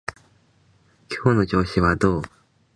[1.11, 2.21] 今日の調子はどう？